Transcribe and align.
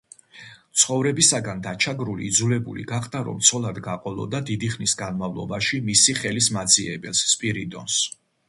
ცხოვრებისაგან 0.83 1.59
დაჩაგრული, 1.67 2.29
იძულებული 2.29 2.85
გახდა, 2.93 3.21
რომ 3.29 3.43
ცოლად 3.49 3.79
გაყოლოდა 3.91 4.43
დიდი 4.53 4.73
ხნის 4.77 4.97
განმავლობაში 5.05 5.83
მისი 5.91 6.19
ხელის 6.25 6.53
მაძიებელს—სპირიდონს. 6.61 8.01